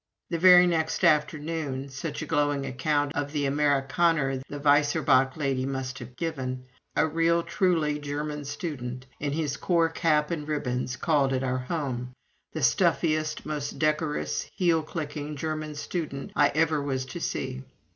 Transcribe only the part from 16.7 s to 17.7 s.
was to see.